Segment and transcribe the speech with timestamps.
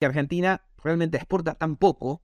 [0.00, 2.22] que Argentina realmente exporta tan poco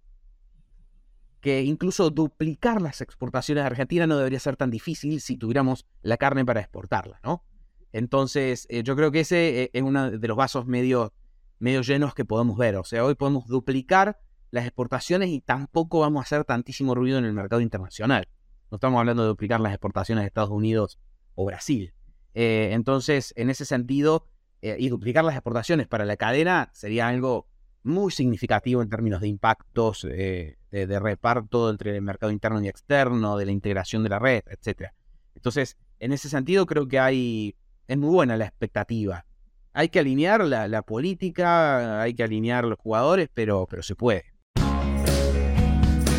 [1.40, 6.16] que incluso duplicar las exportaciones de Argentina no debería ser tan difícil si tuviéramos la
[6.16, 7.44] carne para exportarla, ¿no?
[7.92, 11.12] Entonces, eh, yo creo que ese eh, es uno de los vasos medio,
[11.58, 12.76] medio llenos que podemos ver.
[12.76, 14.18] O sea, hoy podemos duplicar
[14.50, 18.26] las exportaciones y tampoco vamos a hacer tantísimo ruido en el mercado internacional.
[18.70, 20.98] No estamos hablando de duplicar las exportaciones de Estados Unidos
[21.34, 21.94] o Brasil.
[22.34, 24.26] Eh, entonces, en ese sentido,
[24.62, 27.46] y duplicar las exportaciones para la cadena sería algo
[27.86, 33.46] muy significativo en términos de impactos de, reparto entre el mercado interno y externo, de
[33.46, 34.90] la integración de la red, etc.
[35.34, 37.56] Entonces, en ese sentido, creo que hay
[37.88, 39.24] es muy buena la expectativa.
[39.72, 44.24] Hay que alinear la, política, hay que alinear los jugadores, pero, pero se puede.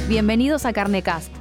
[0.08, 1.34] Bienvenidos a Carnecast,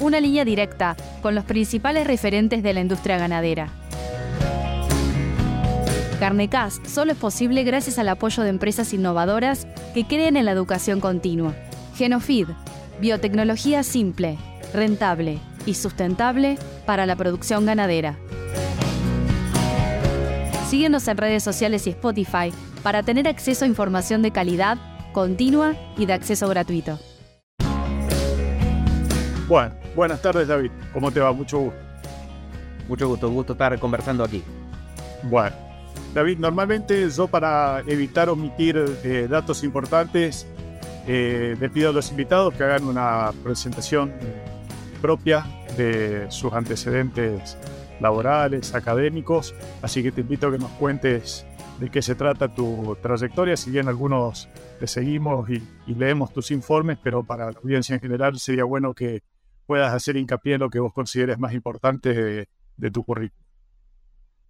[0.00, 3.83] una línea directa con los principales referentes de la industria ganadera.
[6.24, 10.98] Carnecast solo es posible gracias al apoyo de empresas innovadoras que creen en la educación
[10.98, 11.54] continua.
[11.96, 12.48] Genofeed,
[12.98, 14.38] biotecnología simple,
[14.72, 18.16] rentable y sustentable para la producción ganadera.
[20.70, 22.50] Síguenos en redes sociales y Spotify
[22.82, 24.78] para tener acceso a información de calidad,
[25.12, 26.98] continua y de acceso gratuito.
[29.46, 30.70] Bueno, buenas tardes David.
[30.94, 31.32] ¿Cómo te va?
[31.32, 31.78] Mucho gusto.
[32.88, 34.42] Mucho gusto, gusto estar conversando aquí.
[35.24, 35.73] Bueno,
[36.14, 40.46] David, normalmente yo para evitar omitir eh, datos importantes,
[41.08, 44.12] eh, le pido a los invitados que hagan una presentación
[45.02, 45.44] propia
[45.76, 47.58] de sus antecedentes
[48.00, 51.46] laborales, académicos, así que te invito a que nos cuentes
[51.78, 54.48] de qué se trata tu trayectoria, si bien algunos
[54.78, 55.62] te seguimos y,
[55.94, 59.22] leemos tus informes, pero para la audiencia en general sería bueno que
[59.66, 63.43] puedas hacer hincapié en lo que vos consideres más importante de, tu currículum.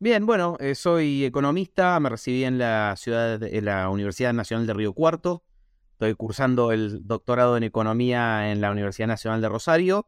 [0.04, 4.74] Bien, bueno, eh, soy economista, me recibí en la ciudad de la Universidad Nacional de
[4.74, 5.44] Río Cuarto,
[5.92, 10.06] estoy cursando el doctorado en economía en la Universidad Nacional de Rosario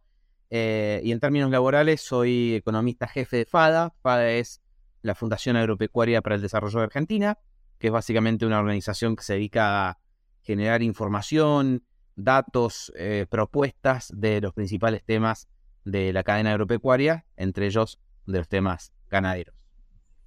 [0.50, 3.94] eh, y en términos laborales, soy economista jefe de FADA.
[4.02, 4.60] FADA es
[5.00, 7.38] la Fundación Agropecuaria para el Desarrollo de Argentina,
[7.78, 9.98] que es básicamente una organización que se dedica a
[10.42, 15.48] generar información, datos, eh, propuestas de los principales temas
[15.86, 19.55] de la cadena agropecuaria, entre ellos de los temas ganaderos.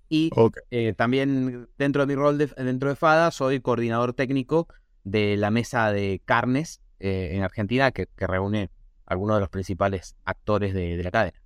[0.09, 0.31] Y
[0.71, 4.67] eh, también dentro de mi rol dentro de FADA soy coordinador técnico
[5.03, 8.69] de la mesa de carnes en Argentina, que reúne
[9.09, 11.41] algunos de los principales actores de, la cadena.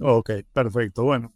[0.00, 1.04] Ok, perfecto.
[1.04, 1.32] Bueno,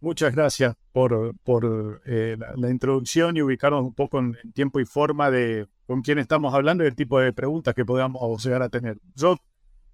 [0.00, 5.30] muchas gracias por, por eh, la, introducción y ubicarnos un poco en, tiempo y forma
[5.30, 8.98] de con quién estamos hablando y el tipo de preguntas que podamos llegar a tener.
[9.14, 9.36] Yo,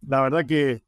[0.07, 0.83] la verdad que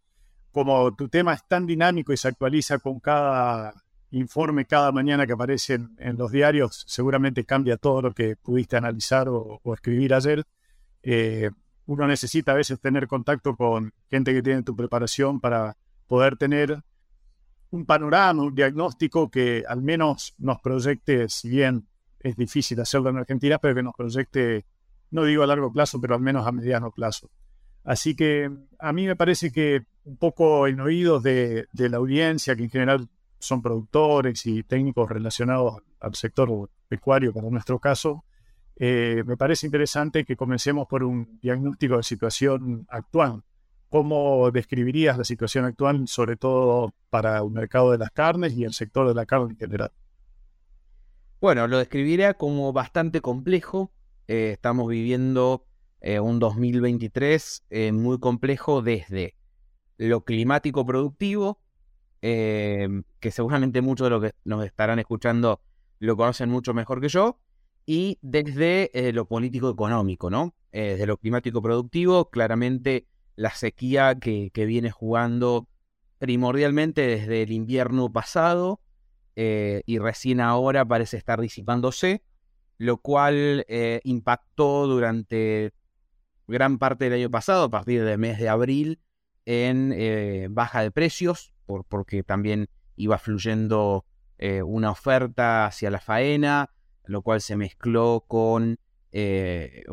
[0.50, 3.83] como tu tema es tan dinámico y se actualiza con cada
[4.14, 9.28] informe cada mañana que aparece en, los diarios, seguramente cambia todo lo que pudiste analizar
[9.28, 10.44] o, escribir ayer.
[11.02, 11.50] Eh,
[11.86, 15.76] uno necesita a veces tener contacto con gente que tiene tu preparación para
[16.06, 16.82] poder tener
[17.70, 21.86] un panorama, un diagnóstico que al menos nos proyecte, si bien
[22.20, 24.64] es difícil hacerlo en Argentina, pero que nos proyecte,
[25.10, 27.30] no digo a largo plazo, pero al menos a mediano plazo.
[27.82, 32.56] Así que a mí me parece que un poco en oídos de, de la audiencia,
[32.56, 33.08] que en general
[33.44, 38.24] son productores y técnicos relacionados al sector pecuario, para nuestro caso,
[38.76, 43.42] eh, me parece interesante que comencemos por un diagnóstico de situación actual.
[43.88, 48.72] ¿Cómo describirías la situación actual, sobre todo para el mercado de las carnes y el
[48.72, 49.92] sector de la carne en general?
[51.40, 53.92] Bueno, lo describiría como bastante complejo.
[54.26, 55.66] Eh, estamos viviendo
[56.00, 59.36] eh, un 2023 muy complejo desde
[59.96, 61.60] lo climático productivo,
[62.24, 65.60] que seguramente muchos de los que nos estarán escuchando
[65.98, 67.38] lo conocen mucho mejor que yo,
[67.86, 70.54] y desde eh, lo político económico, ¿no?
[70.72, 75.68] Eh, desde lo climático productivo, claramente la sequía que, viene jugando
[76.18, 78.80] primordialmente desde el invierno pasado
[79.36, 82.22] eh, y recién ahora parece estar disipándose,
[82.78, 83.64] lo cual
[84.02, 85.72] impactó durante
[86.48, 89.00] gran parte del año pasado, a partir del mes de abril,
[89.46, 94.04] en baja de precios, por, porque también iba fluyendo
[94.66, 96.68] una oferta hacia la faena,
[97.06, 98.78] lo cual se mezcló con
[99.12, 99.84] eh,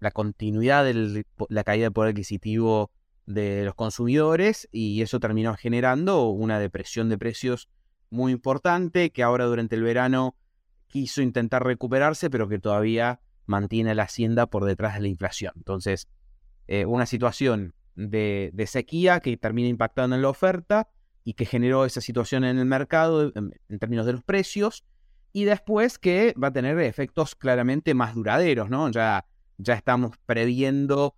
[0.00, 2.92] la continuidad de la caída del poder adquisitivo
[3.26, 7.68] de los consumidores y eso terminó generando una depresión de precios
[8.10, 10.36] muy importante que ahora durante el verano
[10.86, 15.52] quiso intentar recuperarse pero que todavía mantiene la hacienda por detrás de la inflación.
[15.56, 16.08] Entonces,
[16.66, 20.88] eh, una situación de, sequía que termina impactando en la oferta
[21.24, 24.84] y que generó esa situación en el mercado en términos de los precios
[25.34, 28.88] y después que va a tener efectos claramente más duraderos, ¿no?
[28.90, 29.26] Ya,
[29.58, 31.16] ya estamos previendo,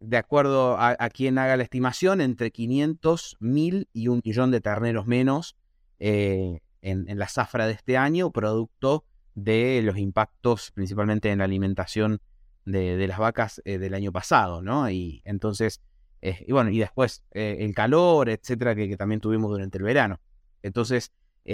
[0.00, 5.06] de acuerdo a, quien haga la estimación, entre 500, 1000 y un millón de terneros
[5.06, 5.56] menos
[6.00, 9.04] eh, en, la zafra de este año, producto
[9.36, 12.20] de los impactos principalmente en la alimentación
[12.64, 14.90] de, las vacas eh, del año pasado, ¿no?
[14.90, 15.80] Y entonces,
[16.20, 20.20] eh, y bueno, y después el calor, etcétera, que, también tuvimos durante el verano.
[20.62, 21.12] Entonces,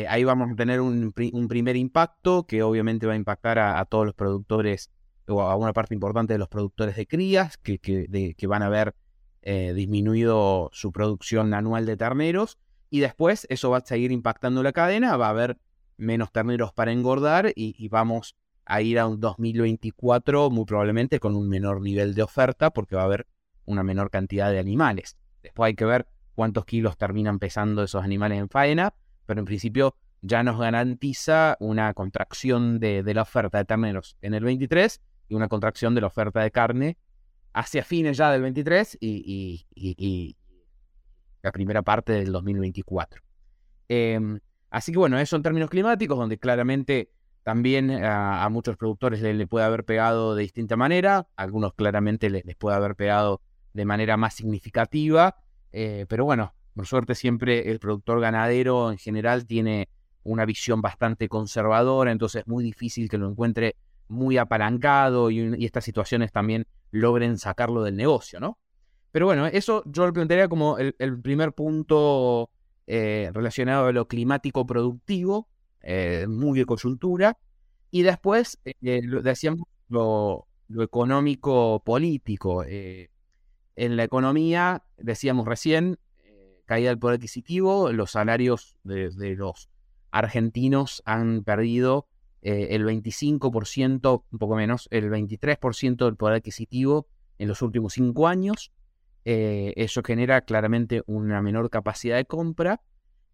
[0.08, 4.14] ahí vamos a tener un, primer impacto que obviamente va a impactar a, todos los
[4.14, 4.90] productores
[5.26, 8.94] o a una parte importante de los productores de crías que, que van a ver
[9.42, 12.58] disminuido su producción anual de terneros
[12.90, 15.58] y después eso va a seguir impactando la cadena, va a haber
[15.96, 18.36] menos terneros para engordar y, vamos
[18.68, 23.02] a ir a un 2024 muy probablemente con un menor nivel de oferta porque va
[23.02, 23.26] a haber
[23.64, 25.16] una menor cantidad de animales.
[25.42, 28.92] Después hay que ver cuántos kilos terminan pesando esos animales en faena,
[29.24, 34.44] pero en principio ya nos garantiza una contracción de, la oferta de terneros en el
[34.44, 36.98] 23 y una contracción de la oferta de carne
[37.54, 40.36] hacia fines ya del 23 y,
[41.40, 43.22] la primera parte del 2024.
[43.88, 44.38] Em,
[44.68, 47.10] así que bueno, eso en términos climáticos, donde claramente
[47.48, 52.76] también a, muchos productores le, puede haber pegado de distinta manera, algunos claramente les, puede
[52.76, 53.40] haber pegado
[53.72, 55.34] de manera más significativa,
[55.72, 59.88] eh, pero bueno, por suerte siempre el productor ganadero en general tiene
[60.24, 63.76] una visión bastante conservadora, entonces es muy difícil que lo encuentre
[64.08, 68.58] muy apalancado y, y estas situaciones también logren sacarlo del negocio, ¿no?
[69.10, 72.50] Pero bueno, eso yo lo plantearía como el, primer punto
[72.86, 75.48] eh, relacionado a lo climático productivo,
[75.82, 77.38] eh, muy de coyuntura.
[77.90, 80.46] Y después, eh, decíamos lo,
[80.78, 82.64] económico político.
[82.64, 85.98] en la economía, decíamos recién,
[86.66, 89.70] caída del poder adquisitivo, los salarios de, los
[90.10, 92.06] argentinos han perdido
[92.42, 97.06] el 25%, un poco menos, el 23% del poder adquisitivo
[97.38, 98.72] en los últimos cinco años.
[99.24, 102.80] Eh, eso genera claramente una menor capacidad de compra.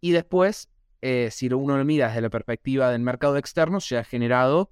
[0.00, 0.68] Y después,
[1.04, 4.70] eh, si uno lo mira desde la perspectiva del mercado externo, se ha generado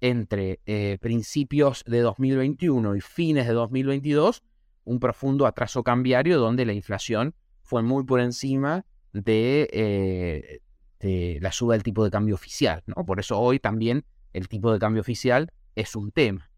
[0.00, 4.42] entre eh, principios de 2021 y fines de 2022
[4.84, 10.60] un profundo atraso cambiario donde la inflación fue muy por encima de,
[10.98, 12.82] de la suba del tipo de cambio oficial.
[12.86, 13.04] ¿no?
[13.04, 16.50] Por eso hoy también el tipo de cambio oficial es un tema.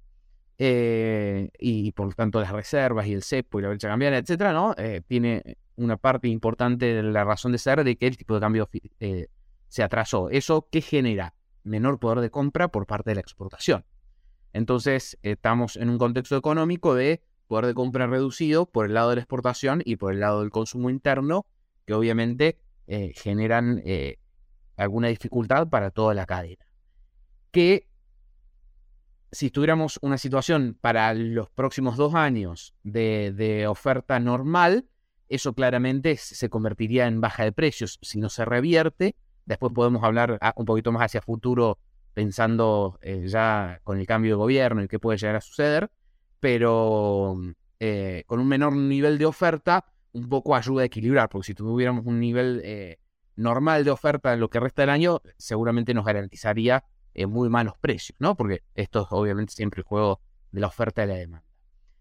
[0.57, 4.53] Eh, y por lo tanto las reservas y el cepo y la brecha cambiaria, etcétera,
[4.53, 4.75] ¿no?
[4.79, 8.41] Eh, tiene una parte importante de la razón de ser de que el tipo de
[8.41, 8.69] cambio
[9.01, 9.29] eh,
[9.69, 10.31] se atrasó.
[10.31, 11.35] ¿Eso qué genera?
[11.63, 13.85] Menor poder de compra por parte de la exportación.
[14.53, 19.17] Entonces, estamos en un contexto económico de poder de compra reducido por el lado de
[19.17, 21.47] la exportación y por el lado del consumo interno,
[21.87, 22.59] que obviamente
[23.15, 23.83] generan
[24.77, 26.65] alguna dificultad para toda la cadena.
[27.51, 27.89] Que
[29.35, 34.87] si tuviéramos una situación para los próximos dos años de, oferta normal,
[35.35, 37.99] eso claramente se convertiría en baja de precios.
[38.03, 39.17] Si no se revierte,
[39.47, 41.79] después podemos hablar ah, un poquito más hacia futuro,
[42.13, 45.91] pensando eh, ya con el cambio de gobierno y qué puede llegar a suceder,
[46.41, 47.37] pero
[47.81, 52.07] eh, con un menor nivel de oferta, un poco ayuda a equilibrar, porque si tuviéramos
[52.07, 52.99] un nivel eh,
[53.37, 56.85] normal de oferta en lo que resta del año, seguramente nos garantizaría
[57.29, 58.37] muy malos precios, ¿no?
[58.37, 60.21] Porque esto es obviamente siempre el juego
[60.51, 61.54] de la oferta y la demanda.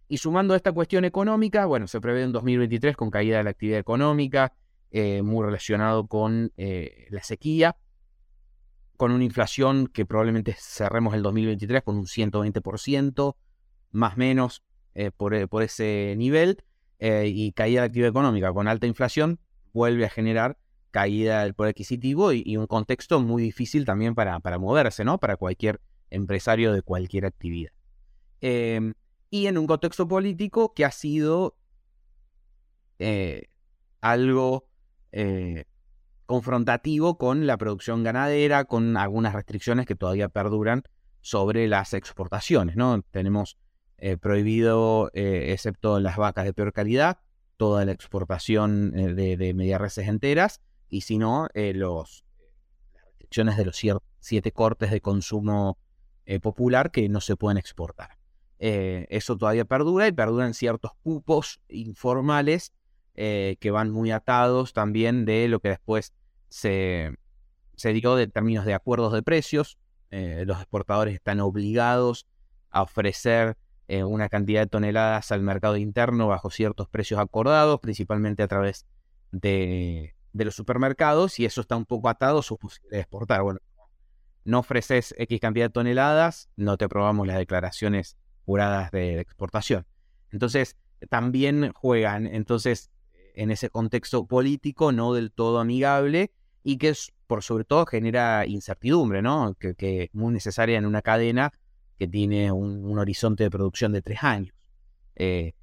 [0.08, 3.50] Y sumando a esta cuestión económica, bueno, se prevé un 2023 con caída de la
[3.52, 4.54] actividad económica,
[4.92, 7.76] eh, muy relacionado con eh, la sequía,
[8.98, 13.36] con una inflación que probablemente cerremos el 2023 con un 120%,
[13.92, 14.64] más o menos
[14.94, 16.64] eh, por, por, ese nivel,
[17.00, 19.40] y caída de actividad económica con alta inflación,
[19.74, 20.58] vuelve a generar
[20.92, 25.18] caída del poder adquisitivo y, un contexto muy difícil también para, para, moverse, ¿no?
[25.18, 27.72] Para cualquier empresario de cualquier actividad.
[29.34, 31.58] Y en un contexto político que ha sido
[33.00, 33.50] eh,
[34.00, 34.70] algo
[35.12, 35.66] eh,
[36.28, 40.84] confrontativo con la producción ganadera, con algunas restricciones que todavía perduran
[41.22, 43.02] sobre las exportaciones, ¿no?
[43.10, 43.58] Tenemos
[43.98, 47.18] eh, prohibido, excepto las vacas de peor calidad,
[47.58, 52.24] toda la exportación de, de mediarreses enteras y si no, las
[53.04, 53.82] restricciones de los
[54.20, 55.80] siete cortes de consumo
[56.44, 58.23] popular que no se pueden exportar.
[58.66, 62.72] Eh, eso todavía perdura y perduran ciertos cupos informales
[63.14, 66.14] que van muy atados también de lo que después
[66.48, 67.14] se,
[67.76, 69.78] se dio de términos de acuerdos de precios.
[70.10, 72.26] los exportadores están obligados
[72.72, 78.48] a ofrecer una cantidad de toneladas al mercado interno bajo ciertos precios acordados, principalmente a
[78.48, 78.88] través
[79.32, 83.44] de, de los supermercados y eso está un poco atado a su posibilidad de exportar.
[83.44, 83.60] Bueno,
[84.46, 89.86] no ofreces X cantidad de toneladas, no te aprobamos las declaraciones juradas de exportación.
[90.32, 90.78] Entonces,
[91.10, 92.92] también juegan, entonces,
[93.36, 96.32] en ese contexto político no del todo amigable
[96.64, 96.94] y que
[97.28, 99.56] por sobre todo genera incertidumbre, ¿no?
[99.60, 101.52] Que, es muy necesaria en una cadena
[101.98, 104.54] que tiene un, horizonte de producción de tres años.
[105.16, 105.54] Eh,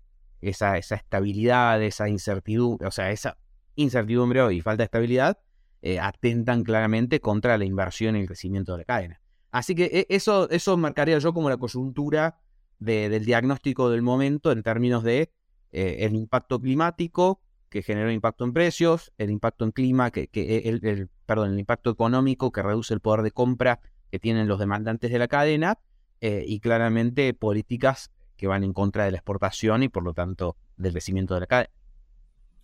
[0.41, 3.37] esa, esa estabilidad, esa incertidumbre, o sea, esa
[3.75, 5.39] incertidumbre y falta de estabilidad
[5.83, 9.21] eh, atentan claramente contra la inversión y el crecimiento de la cadena.
[9.51, 12.39] Así que e, eso, eso marcaría yo como la coyuntura
[12.81, 15.31] del diagnóstico del momento en términos de
[15.73, 20.59] eh, el impacto climático que genera impacto en precios, el impacto en clima, que, que
[20.59, 25.13] el, perdón, el impacto económico que reduce el poder de compra que tienen los demandantes
[25.13, 25.79] de la cadena
[26.21, 30.57] eh, y claramente políticas que van en contra de la exportación y por lo tanto
[30.77, 31.71] del crecimiento de la cadena.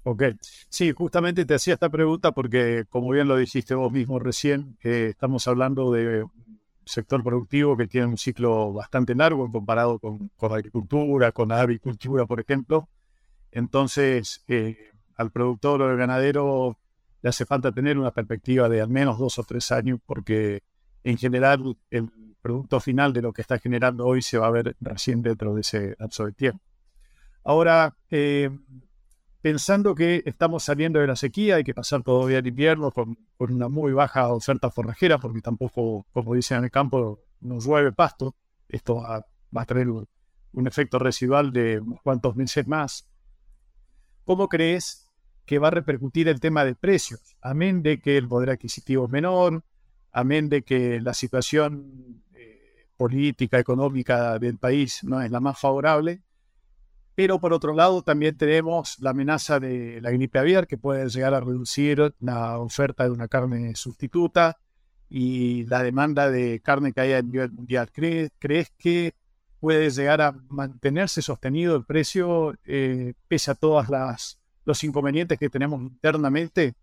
[0.02, 0.22] Ok,
[0.68, 5.08] sí, justamente te hacía esta pregunta porque, como bien lo dijiste vos mismo recién, eh,
[5.10, 6.24] estamos hablando de
[6.86, 12.40] sector productivo que tiene un ciclo bastante largo comparado con, con agricultura, con avicultura, por
[12.40, 12.88] ejemplo.
[13.50, 16.78] Entonces, eh, al productor o al ganadero
[17.22, 20.62] le hace falta tener una perspectiva de al menos dos o tres años porque
[21.02, 22.08] en general el
[22.40, 25.62] producto final de lo que está generando hoy se va a ver recién dentro de
[25.62, 26.62] ese lapso de tiempo.
[27.42, 28.50] Ahora, eh,
[29.46, 33.68] pensando que estamos saliendo de la sequía, hay que pasar todavía el invierno con, una
[33.68, 38.34] muy baja oferta forrajera, porque tampoco, como dicen en el campo, nos llueve pasto.
[38.68, 39.24] Esto va,
[39.54, 40.08] a tener un,
[40.66, 43.08] efecto residual de unos cuantos meses más.
[44.24, 45.08] ¿Cómo crees
[45.44, 47.36] que va a repercutir el tema de precios?
[47.40, 49.62] Amén de que el poder adquisitivo es menor,
[50.10, 56.24] amén de que la situación eh, política, económica del país no es la más favorable,
[57.16, 61.32] pero por otro lado, también tenemos la amenaza de la gripe aviar, que puede llegar
[61.32, 64.58] a reducir la oferta de una carne sustituta
[65.08, 67.90] y la demanda de carne que haya a nivel mundial.
[67.90, 69.14] ¿Crees, que
[69.60, 73.86] puede llegar a mantenerse sostenido el precio eh, pese a todos
[74.66, 76.74] los inconvenientes que tenemos internamente?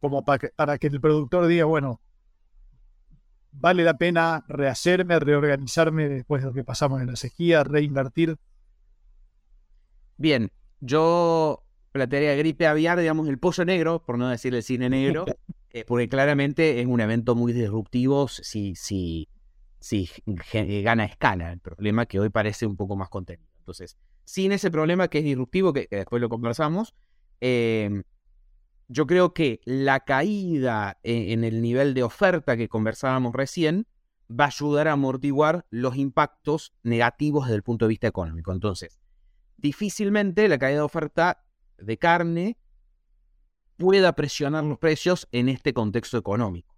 [0.00, 2.02] Como para que el productor diga, bueno,
[3.52, 8.36] vale la pena rehacerme, reorganizarme después de lo que pasamos en la sequía, reinvertir
[10.18, 15.24] Bien, yo plantearía gripe aviar, digamos, el pollo negro, por no decir el cine negro,
[15.70, 19.28] eh, porque claramente es un evento muy disruptivo si, si,
[19.78, 21.52] si gana escala.
[21.52, 23.48] El problema que hoy parece un poco más contenido.
[23.60, 26.94] Entonces, sin ese problema que es disruptivo, que, después lo conversamos,
[27.40, 28.02] em,
[28.88, 33.86] yo creo que la caída en, en el nivel de oferta que conversábamos recién
[34.28, 38.52] va a ayudar a amortiguar los impactos negativos desde el punto de vista económico.
[38.52, 38.98] Entonces,
[39.58, 41.44] difícilmente la caída de oferta
[41.76, 42.56] de carne
[43.76, 46.74] pueda presionar los precios en este contexto económico.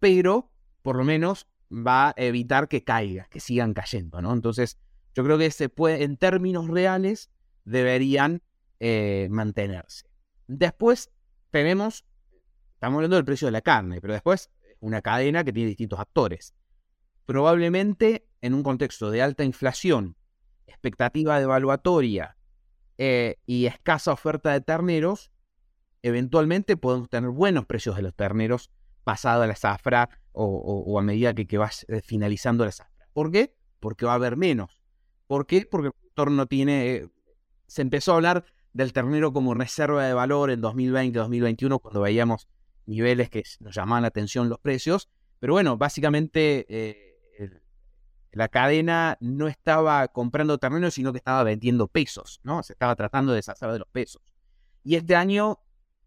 [0.00, 0.50] Pero,
[0.82, 4.32] por lo menos, va a evitar que caiga, que sigan cayendo, ¿no?
[4.32, 4.78] Entonces,
[5.14, 7.30] yo creo que se puede, en términos reales,
[7.64, 8.42] deberían
[8.80, 10.06] eh, mantenerse.
[10.46, 11.10] Después
[11.50, 12.04] tenemos,
[12.74, 16.54] estamos hablando del precio de la carne, pero después una cadena que tiene distintos actores.
[17.24, 20.16] Probablemente en un contexto de alta inflación
[20.66, 22.36] expectativa devaluatoria
[22.98, 25.30] eh, y escasa oferta de terneros,
[26.02, 28.70] eventualmente podemos tener buenos precios de los terneros
[29.02, 33.08] pasado la zafra o, a medida que, que va eh, finalizando la zafra.
[33.12, 33.54] ¿Por qué?
[33.80, 34.80] Porque va a haber menos.
[35.26, 35.66] ¿Por qué?
[35.70, 36.94] Porque el productor no tiene...
[36.94, 37.08] Eh,
[37.66, 42.48] se empezó a hablar del ternero como reserva de valor en 2020-2021 cuando veíamos
[42.86, 45.08] niveles que nos llamaban la atención los precios.
[45.38, 47.13] Pero bueno, básicamente
[48.34, 52.62] la cadena no estaba comprando terrenos, sino que estaba vendiendo pesos, ¿no?
[52.62, 54.22] Se estaba tratando de deshacer de los pesos.
[54.82, 55.60] Y este año,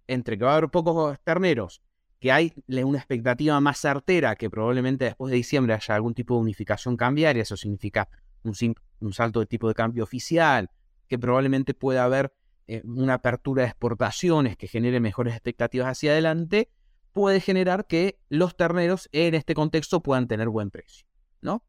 [0.08, 1.82] entre que va a haber pocos terneros,
[2.20, 6.42] que hay una expectativa más certera que probablemente después de diciembre haya algún tipo de
[6.42, 8.10] unificación cambiaria, eso significa
[8.44, 8.54] un,
[9.00, 10.70] un salto de tipo de cambio oficial,
[11.08, 12.34] que probablemente pueda haber
[12.68, 16.70] eh, una apertura de exportaciones que genere mejores expectativas hacia adelante,
[17.14, 21.08] puede generar que los terneros en este contexto puedan tener buen precio,
[21.42, 21.64] ¿no?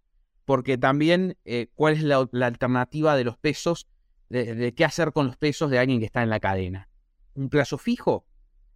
[0.49, 3.87] Porque también eh, cuál es la, alternativa de los pesos,
[4.31, 6.89] de, qué hacer con los pesos de alguien que está en la cadena.
[7.35, 8.25] ¿Un plazo fijo?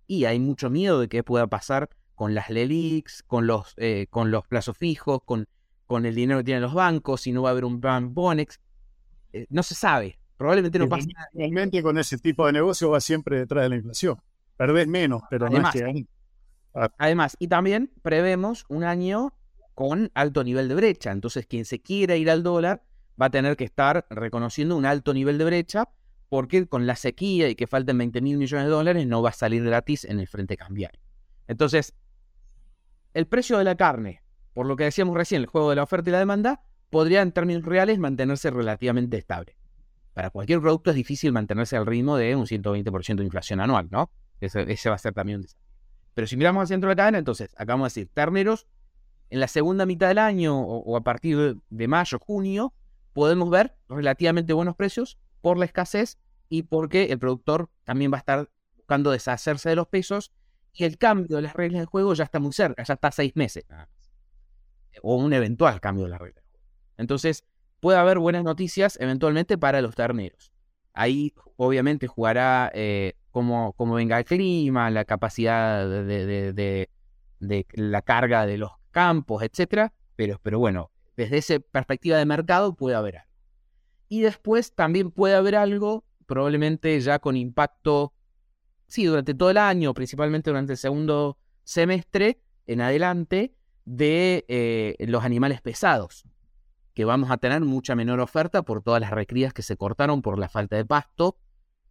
[0.07, 4.31] Y hay mucho miedo de qué pueda pasar con las LELIX, con los, eh, con
[4.31, 5.49] los plazos fijos, con,
[5.87, 8.61] con el dinero que tienen los bancos, si no va a haber un plan Bonex.
[9.33, 11.31] Eh, no se sabe, probablemente no pasa nada.
[11.33, 14.21] Realmente con ese tipo de negocio va siempre detrás de la inflación.
[14.59, 16.07] Perdés menos, pero además, no es que...
[16.99, 19.33] Además, y también prevemos un año
[19.75, 21.11] con alto nivel de brecha.
[21.11, 22.83] Entonces, quien se quiera ir al dólar
[23.21, 25.89] va a tener que estar reconociendo un alto nivel de brecha
[26.29, 29.35] porque con la sequía y que falten 20 mil millones de dólares no va a
[29.35, 31.01] salir gratis en el frente cambiario.
[31.47, 31.95] Entonces,
[33.13, 34.23] el precio de la carne
[34.55, 37.33] por lo que decíamos recién, el juego de la oferta y la demanda, podría en
[37.33, 39.57] términos reales mantenerse relativamente estable.
[40.13, 44.11] Para cualquier producto es difícil mantenerse al ritmo de un 120% de inflación anual, ¿no?
[44.41, 45.63] Ese, va a ser también un desafío.
[46.15, 48.67] Pero si miramos al centro de la cadena, entonces, acabamos de decir, terneros,
[49.33, 52.75] en la segunda mitad del año o, a partir de mayo, junio,
[53.15, 56.19] podemos ver relativamente buenos precios por la escasez
[56.51, 60.33] y porque el productor también va a estar buscando deshacerse de los pesos
[60.75, 63.13] y el cambio de las reglas de juego ya está muy cerca, ya está a
[63.13, 63.65] seis meses
[65.03, 66.69] O un eventual cambio de las reglas de juego.
[66.99, 67.43] Entonces,
[67.81, 70.53] puede haber buenas noticias eventualmente para los terneros.
[70.93, 76.91] Ahí, obviamente, jugará eh, como, venga el clima, la capacidad de,
[77.41, 79.93] la carga de los campos, etcétera.
[80.15, 83.33] Pero, pero bueno, desde esa perspectiva de mercado puede haber algo.
[84.09, 88.13] Y después también puede haber algo, probablemente ya con impacto
[88.93, 93.55] sí, durante todo el año, principalmente durante el segundo semestre en adelante,
[93.87, 96.25] de eh, los animales pesados,
[96.93, 100.39] que vamos a tener mucha menor oferta por todas las recrías que se cortaron por
[100.39, 101.39] la falta de pasto.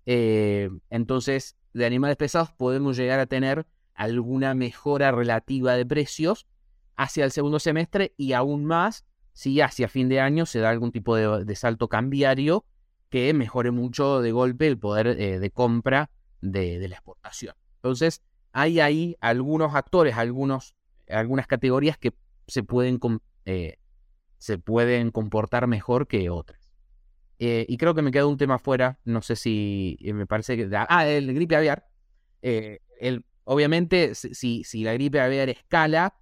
[0.05, 3.65] Eh, entonces, de animales pesados podemos llegar a tener
[3.95, 6.45] alguna mejora relativa de precios
[6.95, 10.91] hacia el segundo semestre y aún más si hacia fin de año se da algún
[10.91, 12.65] tipo de, salto cambiario
[13.09, 16.09] que mejore mucho de golpe el poder eh, de compra
[16.41, 17.55] de, la exportación.
[17.75, 18.21] Entonces,
[18.51, 20.75] hay ahí algunos actores, algunos,
[21.09, 22.13] algunas categorías que
[22.47, 22.99] se pueden,
[23.45, 23.77] eh,
[24.37, 26.71] se pueden comportar mejor que otras.
[27.39, 30.69] Eh, y creo que me queda un tema fuera, no sé si me parece que...
[30.71, 31.87] Ah, el gripe aviar.
[32.41, 36.13] el, obviamente, si, si la gripe aviar escala,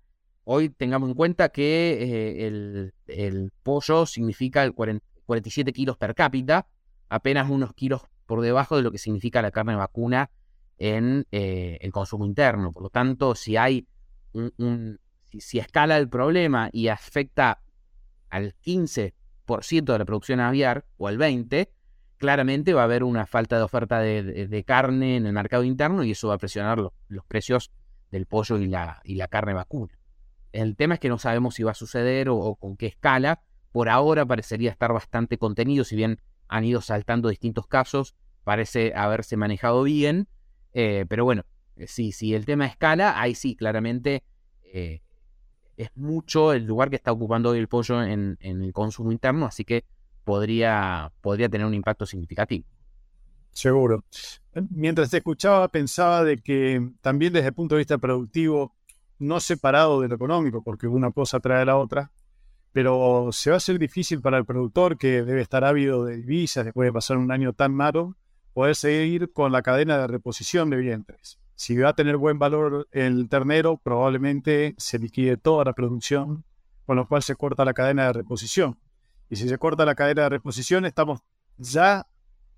[0.51, 6.65] hoy tengamos en cuenta que el, el, pollo significa el 47 kilos per cápita,
[7.08, 10.32] apenas unos kilos por debajo de lo que significa la carne vacuna
[10.79, 12.72] en eh, el consumo interno.
[12.72, 13.88] Por lo tanto, si hay
[14.34, 15.00] un,
[15.38, 17.62] si, escala el problema y afecta
[18.32, 19.13] al 15%
[19.84, 21.70] de la producción aviar o al 20%,
[22.18, 26.12] claramente va a haber una falta de oferta de, carne en el mercado interno y
[26.12, 27.71] eso va a presionar los precios
[28.10, 29.99] del pollo y la, y la carne vacuna.
[30.52, 33.42] El tema es que no sabemos si va a suceder o, con qué escala.
[33.72, 39.38] Por ahora parecería estar bastante contenido, si bien han ido saltando distintos casos, parece haberse
[39.38, 40.28] manejado bien,
[40.74, 44.24] eh, pero bueno, eh, sí, si el tema escala, ahí sí, claramente
[44.64, 45.02] eh,
[45.78, 49.64] es mucho el lugar que está ocupando hoy el pollo en, el consumo interno, así
[49.64, 49.86] que
[50.24, 52.66] podría, podría tener un impacto significativo.
[53.52, 54.04] Seguro.
[54.72, 58.76] Mientras te escuchaba, pensaba de que también desde el punto de vista productivo,
[59.19, 62.12] no separado de lo económico, porque una cosa trae a la otra,
[62.71, 66.65] pero se va a hacer difícil para el productor que debe estar ávido de divisas
[66.65, 68.15] después de pasar un año tan malo,
[68.53, 71.39] poder seguir con la cadena de reposición de vientres.
[71.55, 76.45] Si va a tener buen valor el ternero, probablemente se liquide toda la producción,
[76.86, 78.79] con lo cual se corta la cadena de reposición.
[79.29, 81.19] Y si se corta la cadena de reposición, estamos
[81.58, 82.08] ya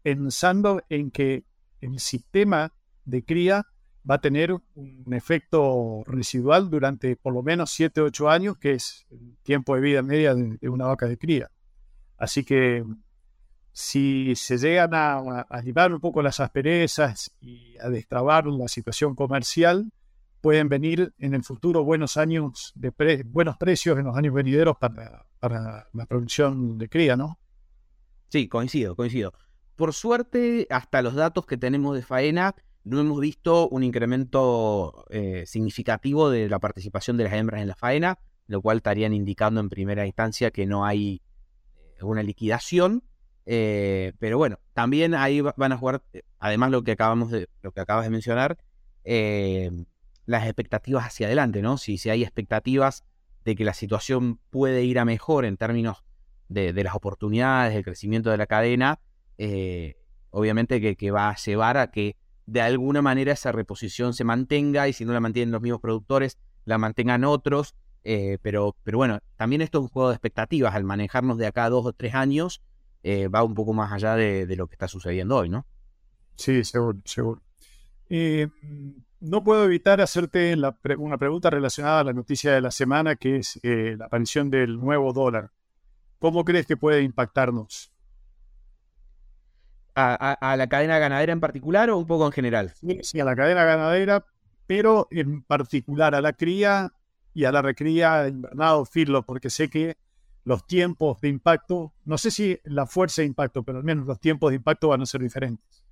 [0.04, 1.45] pensando en que
[1.82, 2.74] el sistema
[3.06, 3.65] de cría
[4.10, 8.74] va a tener un efecto residual durante por lo menos 7 o 8 años, que
[8.74, 11.52] es el tiempo de vida media de, una vaca de cría.
[12.18, 12.84] Así que
[13.72, 19.92] si se llegan a, a, un poco las asperezas y a destrabar la situación comercial,
[20.42, 25.26] pueden venir en el futuro buenos años de buenos precios en los años venideros para,
[25.40, 27.40] para la producción de cría, ¿no?
[28.30, 29.34] Sí, coincido, coincido.
[29.76, 35.44] Por suerte, hasta los datos que tenemos de faena, no hemos visto un incremento eh,
[35.46, 39.70] significativo de la participación de las hembras en la faena, lo cual estarían indicando en
[39.70, 41.22] primera instancia que no hay
[41.76, 43.04] eh, una liquidación.
[43.46, 46.04] Eh, pero bueno, también ahí van a jugar,
[46.39, 48.58] además lo que acabamos de, lo que acabas de mencionar,
[50.26, 51.78] las expectativas hacia adelante, ¿no?
[51.78, 53.04] Si, si hay expectativas
[53.44, 56.04] de que la situación puede ir a mejor en términos
[56.50, 59.00] de, las oportunidades, del crecimiento de la cadena,
[60.30, 62.15] obviamente que, que va a llevar a que
[62.52, 66.38] de alguna manera esa reposición se mantenga y si no la mantienen los mismos productores,
[66.66, 67.76] la mantengan otros.
[68.04, 70.76] Eh, pero, pero bueno, también esto es un juego de expectativas.
[70.76, 72.62] Al manejarnos de acá dos o tres años,
[73.04, 75.66] eh, va un poco más allá de, lo que está sucediendo hoy, ¿no?
[76.36, 77.42] Sí, seguro, seguro.
[78.10, 78.50] Eh,
[79.22, 80.54] no puedo evitar hacerte
[80.98, 85.14] una pregunta relacionada a la noticia de la semana, que es la aparición del nuevo
[85.14, 85.52] dólar.
[86.20, 87.94] ¿Cómo crees que puede impactarnos?
[89.96, 92.74] A, la cadena ganadera en particular o un poco en general?
[93.02, 94.26] Sí, a la cadena ganadera,
[94.68, 96.94] pero en particular a la cría
[97.34, 99.98] y a la recría invernado filo, porque sé que
[100.44, 104.20] los tiempos de impacto, no sé si la fuerza de impacto, pero al menos los
[104.20, 105.84] tiempos de impacto van a ser diferentes.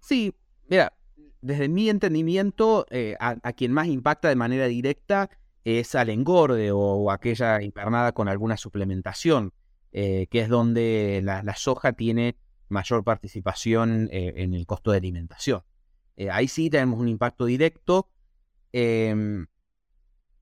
[0.00, 0.34] Sí,
[0.68, 0.92] mira,
[1.40, 5.30] desde mi entendimiento, eh, a, quien más impacta de manera directa
[5.64, 9.52] es al engorde o, aquella invernada con alguna suplementación,
[9.92, 12.36] que es donde la, soja tiene
[12.72, 15.62] mayor participación en el costo de alimentación.
[16.30, 18.08] ahí sí tenemos un impacto directo.
[18.72, 19.46] Em,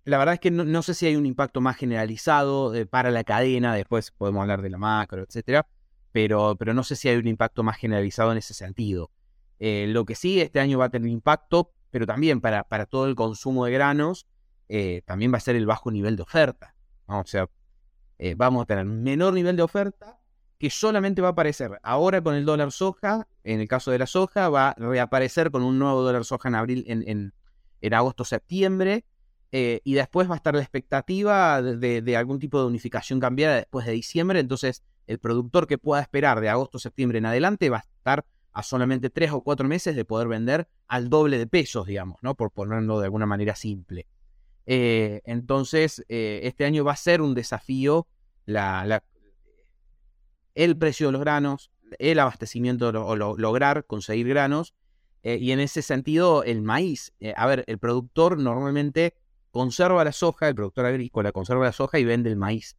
[0.04, 3.74] la verdad es que no, sé si hay un impacto más generalizado para la cadena,
[3.74, 5.66] después podemos hablar de la macro, etcétera,
[6.12, 9.10] pero, pero no sé si hay un impacto más generalizado en ese sentido.
[9.60, 13.06] Eh, lo que sí, este año va a tener impacto, pero también para, para todo
[13.06, 14.26] el consumo de granos,
[14.68, 16.74] eh, también va a ser el bajo nivel de oferta.
[17.06, 17.48] O sea,
[18.18, 20.19] eh, vamos a tener menor nivel de oferta
[20.60, 24.06] que solamente va a aparecer ahora con el dólar soja, en el caso de la
[24.06, 27.32] soja, va a reaparecer con un nuevo dólar soja en abril, en,
[27.80, 29.06] en, agosto-septiembre,
[29.50, 33.86] y después va a estar la expectativa de, de, algún tipo de unificación cambiada después
[33.86, 38.26] de diciembre, entonces el productor que pueda esperar de agosto-septiembre en adelante va a estar
[38.52, 42.34] a solamente tres o cuatro meses de poder vender al doble de pesos, digamos, ¿no?
[42.34, 44.06] Por ponerlo de alguna manera simple.
[44.66, 48.06] Eh, entonces, eh, este año va a ser un desafío
[48.44, 49.02] la,
[50.64, 54.74] el precio de los granos, el abastecimiento o lograr conseguir granos.
[55.22, 57.12] Eh, y en ese sentido, el maíz.
[57.36, 59.14] a ver, el productor normalmente
[59.50, 62.76] conserva la soja, el productor agrícola conserva la soja y vende el maíz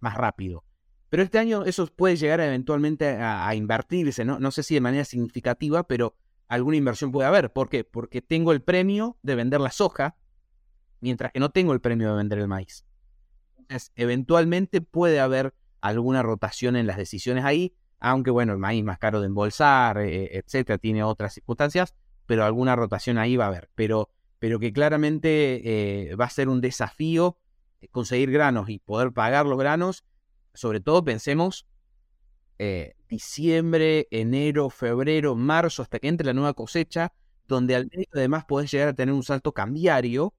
[0.00, 0.64] más rápido.
[1.12, 4.38] Pero este año eso puede llegar eventualmente a, invertirse, ¿no?
[4.38, 6.16] no sé si de manera significativa, pero
[6.48, 7.52] alguna inversión puede haber.
[7.52, 7.84] ¿Por qué?
[7.84, 10.16] Porque tengo el premio de vender la soja,
[11.00, 12.86] mientras que no tengo el premio de vender el maíz.
[13.58, 18.98] Entonces, eventualmente puede haber alguna rotación en las decisiones ahí, aunque bueno, el maíz más
[18.98, 23.68] caro de embolsar, eh, etcétera, tiene otras circunstancias, pero alguna rotación ahí va a haber.
[23.74, 27.36] Pero, pero que claramente eh, va a ser un desafío
[27.82, 30.04] eh, conseguir granos y poder pagar los granos
[30.54, 31.66] sobre todo pensemos
[32.58, 37.12] eh, diciembre, enero, febrero, marzo, hasta que entre la nueva cosecha,
[37.48, 40.34] donde al medio además podés llegar a tener un salto cambiario,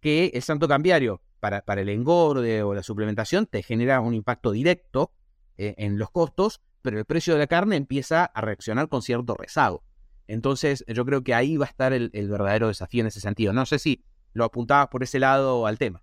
[0.00, 4.52] que el salto cambiario para, para el engorde o la suplementación te genera un impacto
[4.52, 5.10] directo
[5.58, 9.34] eh, en los costos, pero el precio de la carne empieza a reaccionar con cierto
[9.34, 9.82] rezago.
[10.28, 13.52] Entonces, yo creo que ahí va a estar el, verdadero desafío en ese sentido.
[13.52, 16.00] No sé si lo apuntabas por ese lado al tema.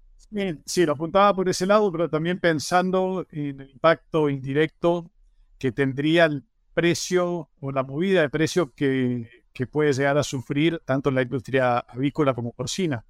[0.65, 5.09] Sí, lo apuntaba por ese lado, pero también pensando en el impacto indirecto
[5.57, 10.81] que tendría el precio o la movida de precio que, que puede llegar a sufrir
[10.83, 13.05] tanto la industria avícola como porcina.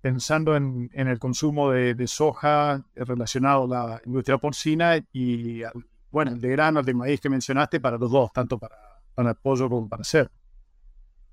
[0.00, 5.62] Pensando en, en el consumo de, de, soja relacionado a la industria porcina y,
[6.10, 8.76] bueno, el de grano, el de maíz que mencionaste, para los dos, tanto para,
[9.14, 10.30] para el pollo como para cerdo.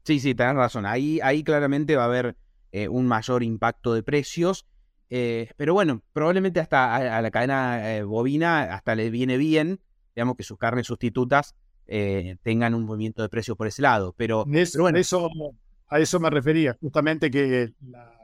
[0.04, 0.86] Sí, sí, tenés razón.
[0.86, 2.38] Ahí, ahí claramente va a haber
[2.72, 4.66] eh, un mayor impacto de precios.
[5.10, 9.80] Eh, pero bueno, probablemente hasta a, la cadena eh, bovina hasta le viene bien,
[10.16, 11.56] digamos que sus carnes sustitutas
[12.44, 14.14] tengan un movimiento de precios por ese lado.
[14.18, 14.98] Pero, bueno.
[14.98, 15.30] eso,
[15.88, 18.17] a eso me refería, justamente que las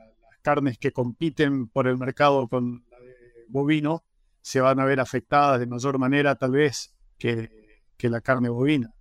[0.43, 4.03] carnes que compiten por el mercado con la de bovino
[4.41, 8.93] se van a ver afectadas de mayor manera tal vez que, que la carne bovina.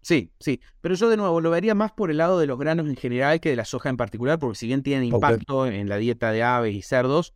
[0.00, 2.86] Sí, sí, pero yo de nuevo lo vería más por el lado de los granos
[2.88, 5.96] en general que de la soja en particular, porque si bien tienen impacto en la
[5.96, 7.32] dieta de aves y cerdos,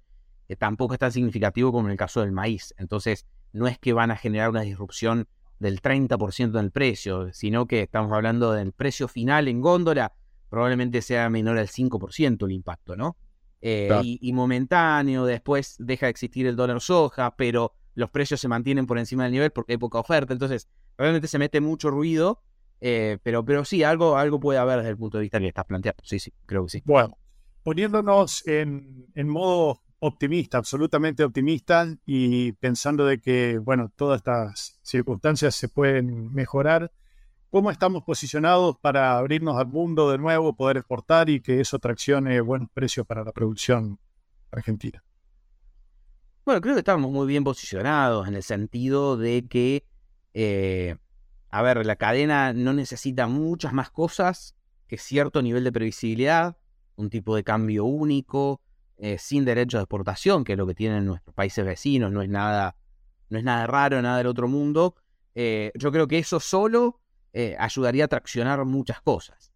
[0.49, 2.75] eh, tampoco es tan significativo como en el caso del maíz.
[2.77, 7.67] Entonces, no es que van a generar una disrupción del 30% en el precio, sino
[7.67, 10.13] que estamos hablando del precio final en góndola,
[10.49, 13.17] probablemente sea menor al 5% el impacto, ¿no?
[13.61, 18.47] Eh, y, y, momentáneo, después deja de existir el dólar soja, pero los precios se
[18.47, 22.43] mantienen por encima del nivel porque hay poca oferta, entonces realmente se mete mucho ruido
[22.81, 25.65] eh, pero, pero sí, algo, algo puede haber desde el punto de vista que estás
[25.65, 26.03] planteando.
[26.05, 26.83] Sí, sí, creo que sí.
[26.85, 27.19] Bueno,
[27.63, 35.55] poniéndonos en, en modo optimista, absolutamente optimista y pensando de que, bueno, todas estas circunstancias
[35.55, 36.93] se pueden mejorar.
[37.51, 42.41] ¿Cómo estamos posicionados para abrirnos al mundo de nuevo, poder exportar y que eso traccione
[42.41, 43.99] buenos precios para la producción
[44.51, 45.03] argentina?
[46.45, 49.85] Bueno, creo que estamos muy bien posicionados en el sentido de que
[50.35, 50.97] eh,
[51.51, 54.55] a ver, la cadena no necesita muchas más cosas
[54.87, 56.57] que cierto nivel de previsibilidad,
[56.97, 58.61] un tipo de cambio único,
[58.99, 62.29] eh, sin derecho de exportación, que es lo que tienen nuestros países vecinos, no es
[62.29, 62.77] nada,
[63.31, 64.95] no es nada raro, nada del otro mundo.
[65.35, 67.01] Eh, yo creo que eso solo
[67.33, 69.53] eh, ayudaría a traccionar muchas cosas.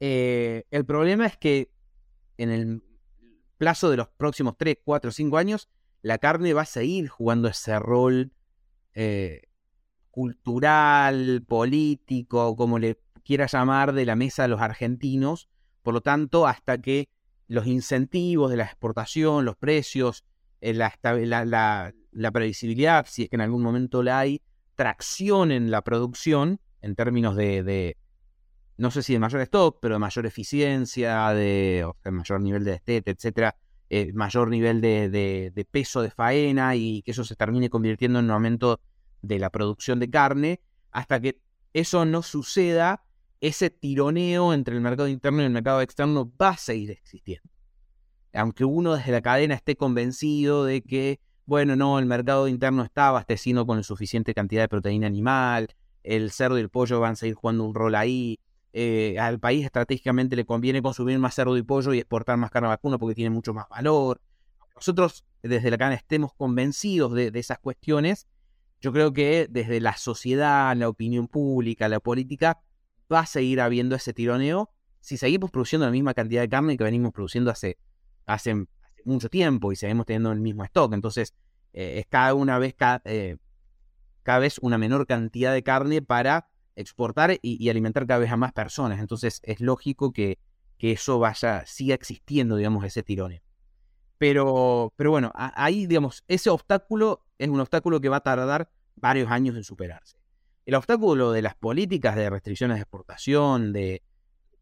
[0.00, 1.70] el problema es que
[2.38, 2.82] en el
[3.58, 5.68] plazo de los próximos 3, 4, 5 años,
[6.02, 8.32] la carne va a seguir jugando ese rol
[10.10, 15.48] cultural, político, como le quiera llamar, de la mesa de los argentinos.
[15.82, 17.08] Por lo tanto, hasta que
[17.46, 20.24] los incentivos de la exportación, los precios,
[20.60, 20.92] eh, la,
[22.12, 24.42] la, previsibilidad, si es que en algún momento la hay,
[24.76, 27.96] traccionen la producción en términos de,
[28.76, 33.10] no sé si de mayor stock, pero de mayor eficiencia, de, mayor nivel de destete,
[33.10, 33.56] etcétera,
[33.88, 38.30] eh, mayor nivel de, peso de faena y que eso se termine convirtiendo en un
[38.30, 38.80] aumento
[39.22, 41.40] de la producción de carne, hasta que
[41.72, 43.04] eso no suceda,
[43.40, 47.48] ese tironeo entre el mercado interno y el mercado externo va a seguir existiendo.
[48.32, 53.08] Aunque uno desde la cadena esté convencido de que, bueno, no, el mercado interno está
[53.08, 57.34] abasteciendo con suficiente cantidad de proteína animal, el cerdo y el pollo van a seguir
[57.34, 58.38] jugando un rol ahí,
[58.72, 62.68] eh, al país estratégicamente le conviene consumir más cerdo y pollo y exportar más carne
[62.68, 64.20] vacuna porque tiene mucho más valor.
[64.76, 68.28] Nosotros desde la cadena estemos convencidos de, esas cuestiones,
[68.80, 72.60] yo creo que desde la sociedad, la opinión pública, la política,
[73.12, 76.84] va a seguir habiendo ese tironeo si seguimos produciendo la misma cantidad de carne que
[76.84, 77.78] venimos produciendo hace,
[78.26, 78.66] hace,
[79.04, 80.92] mucho tiempo y seguimos teniendo el mismo stock.
[80.92, 81.34] Entonces,
[81.72, 83.38] eh, es cada una vez, cada, eh,
[84.30, 88.52] cada vez una menor cantidad de carne para exportar y, alimentar cada vez a más
[88.52, 89.00] personas.
[89.00, 90.38] Entonces es lógico que,
[90.78, 93.40] eso vaya, siga existiendo, digamos, ese tirón.
[94.18, 99.28] Pero, pero bueno, ahí, digamos, ese obstáculo es un obstáculo que va a tardar varios
[99.32, 100.16] años en superarse.
[100.64, 104.04] El obstáculo de las políticas de restricciones de exportación, de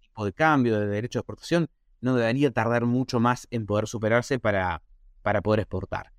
[0.01, 1.69] tipo de cambio, de derecho de exportación,
[2.01, 4.83] no debería tardar mucho más en poder superarse para,
[5.21, 6.11] para poder exportar.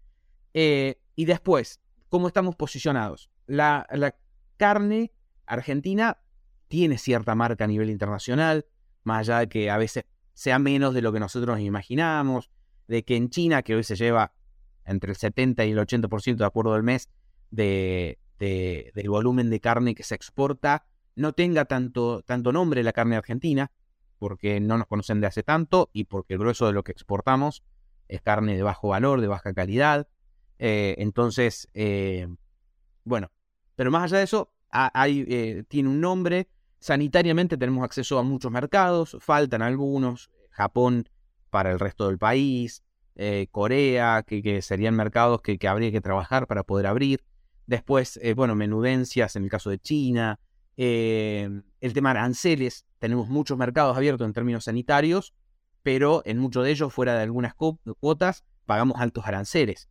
[0.54, 3.32] Eh, y después, ¿cómo estamos posicionados?
[3.50, 4.16] La,
[4.58, 5.12] carne
[5.46, 6.20] Argentina
[6.68, 8.66] tiene cierta marca a nivel internacional,
[9.04, 12.52] más allá de que a veces sea menos de lo que nosotros imaginamos,
[12.88, 14.34] de que en China, que hoy se lleva
[14.86, 17.10] entre el 70 y el 80% de acuerdo del mes
[17.50, 20.86] de, del volumen de carne que se exporta,
[21.16, 23.72] no tenga tanto, tanto nombre la carne argentina,
[24.20, 27.64] porque no nos conocen de hace tanto y porque el grueso de lo que exportamos
[28.08, 30.08] es carne de bajo valor, de baja calidad.
[30.60, 32.28] Eh, entonces, eh,
[33.04, 33.32] bueno,
[33.80, 34.52] pero más allá de eso,
[35.06, 36.50] eh, tiene un nombre.
[36.80, 40.30] Sanitariamente tenemos acceso a muchos mercados, faltan algunos.
[40.52, 41.08] Japón
[41.50, 42.84] para el resto del país,
[43.16, 47.24] eh, Corea, que, serían mercados que, habría que trabajar para poder abrir.
[47.68, 50.42] Después, eh, bueno, menudencias en el caso de China.
[50.76, 51.64] el
[51.94, 55.34] tema aranceles, tenemos muchos mercados abiertos en términos sanitarios,
[55.84, 59.88] pero en muchos de ellos, fuera de algunas cuotas, pagamos altos aranceles.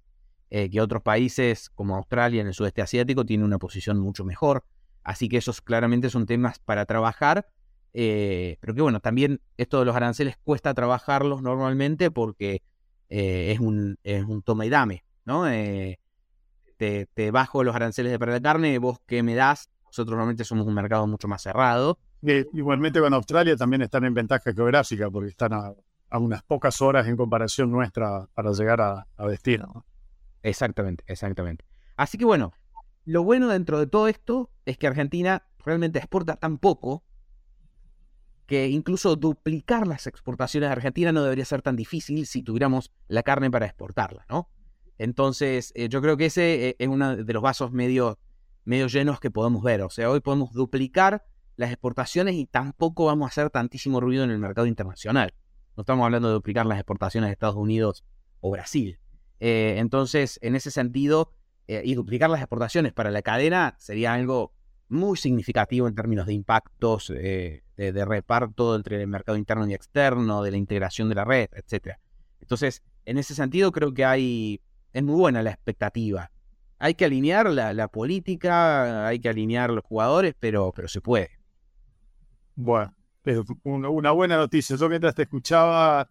[0.50, 4.64] Eh, que otros países como Australia en el sudeste asiático tienen una posición mucho mejor.
[5.02, 7.46] Así que esos claramente son temas para trabajar.
[7.92, 12.62] Eh, pero que bueno, también esto de los aranceles cuesta trabajarlos normalmente porque
[13.08, 15.44] eh, es, un, es un toma y dame, ¿no?
[15.44, 19.68] Te, te, bajo los aranceles de para la carne, vos qué me das.
[19.86, 21.98] Nosotros normalmente somos un mercado mucho más cerrado.
[22.22, 25.72] igualmente con Australia también están en ventaja geográfica porque están a,
[26.18, 29.84] unas pocas horas en comparación nuestra para llegar a, a destino.
[30.42, 31.64] Exactamente, exactamente.
[31.96, 32.52] Así que bueno,
[33.04, 37.04] lo bueno dentro de todo esto es que Argentina realmente exporta tan poco
[38.46, 43.22] que incluso duplicar las exportaciones de Argentina no debería ser tan difícil si tuviéramos la
[43.22, 44.48] carne para exportarla, ¿no?
[44.96, 48.18] Entonces, eh, yo creo que ese eh, es uno de los vasos medio,
[48.64, 49.82] medio llenos que podemos ver.
[49.82, 51.24] O sea, hoy podemos duplicar
[51.56, 55.34] las exportaciones y tampoco vamos a hacer tantísimo ruido en el mercado internacional.
[55.76, 58.04] No estamos hablando de duplicar las exportaciones de Estados Unidos
[58.40, 58.98] o Brasil.
[59.40, 61.32] Eh, entonces, en ese sentido,
[61.66, 64.52] eh, y duplicar las exportaciones para la cadena sería algo
[64.88, 70.42] muy significativo en términos de impactos, eh, de, reparto entre el mercado interno y externo,
[70.42, 71.98] de la integración de la red, etc.
[72.40, 74.60] Entonces, en ese sentido, creo que hay,
[74.92, 76.30] es muy buena la expectativa.
[76.78, 81.30] Hay que alinear la, política, hay que alinear los jugadores, pero, pero se puede.
[82.54, 82.94] Bueno,
[83.64, 84.76] una, buena noticia.
[84.76, 86.08] Yo mientras te escuchaba,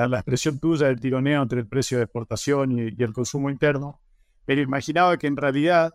[0.00, 4.00] la, expresión tuya del tironeo entre el precio de exportación y, el consumo interno,
[4.44, 5.94] pero imaginaba que en realidad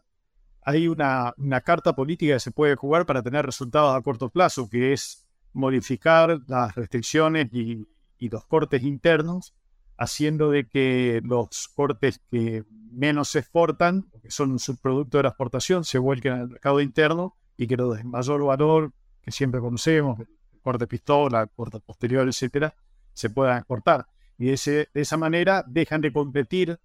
[0.62, 1.34] hay una,
[1.64, 6.40] carta política que se puede jugar para tener resultados a corto plazo, que es modificar
[6.48, 7.88] las restricciones y,
[8.20, 9.54] los cortes internos,
[9.98, 15.30] haciendo de que los cortes que menos se exportan, que son un subproducto de la
[15.30, 20.20] exportación, se vuelquen al mercado interno y que los de mayor valor, que siempre conocemos,
[20.62, 22.76] corte pistola, corte posterior, etcétera,
[23.18, 24.08] se puedan exportar.
[24.38, 26.80] Y de, esa manera dejan de competir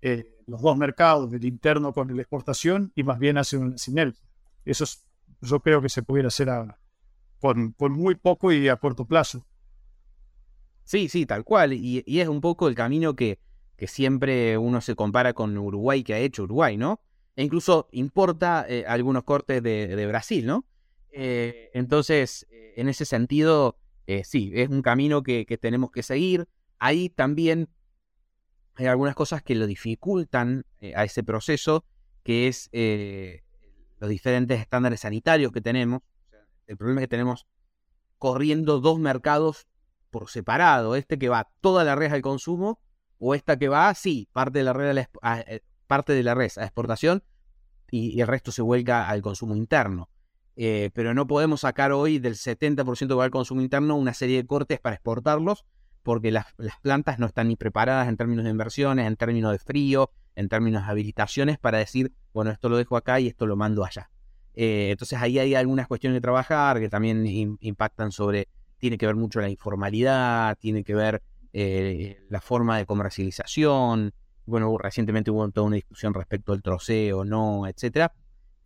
[0.00, 4.22] eh, los dos mercados, el interno con la exportación, y más bien hacen una sinergia.
[4.64, 4.84] Eso
[5.40, 6.48] yo creo que se pudiera hacer
[7.40, 9.44] con, muy poco y a corto plazo.
[10.84, 11.72] Sí, sí, tal cual.
[11.72, 13.40] Y, es un poco el camino que,
[13.76, 17.00] que, siempre uno se compara con Uruguay que ha hecho Uruguay, ¿no?
[17.34, 20.64] E incluso importa eh, algunos cortes de, Brasil, ¿no?
[21.10, 23.76] Eh, entonces, en ese sentido,
[24.08, 26.48] eh, sí, es un camino que, tenemos que seguir.
[26.78, 27.68] Ahí también
[28.74, 31.84] hay algunas cosas que lo dificultan eh, a ese proceso,
[32.22, 33.42] que es eh,
[34.00, 36.00] los diferentes estándares sanitarios que tenemos.
[36.66, 37.46] El problema es que tenemos
[38.16, 39.66] corriendo dos mercados
[40.10, 40.96] por separado.
[40.96, 42.80] Este que va toda la red al consumo
[43.18, 46.50] o esta que va, sí, parte de la red a, eh, parte de la red
[46.56, 47.22] a exportación
[47.90, 50.08] y, el resto se vuelca al consumo interno.
[50.60, 54.38] Eh, pero no podemos sacar hoy del 70% que va al consumo interno una serie
[54.38, 55.64] de cortes para exportarlos
[56.02, 56.46] porque las,
[56.82, 60.84] plantas no están ni preparadas en términos de inversiones, en términos de frío, en términos
[60.84, 64.10] de habilitaciones para decir, bueno, esto lo dejo acá y esto lo mando allá.
[64.54, 67.24] Eh, entonces ahí hay algunas cuestiones de trabajar que también
[67.60, 72.86] impactan sobre, tiene que ver mucho la informalidad, tiene que ver eh, la forma de
[72.86, 74.12] comercialización.
[74.44, 78.12] Bueno, recientemente hubo toda una discusión respecto al troceo, no, etcétera.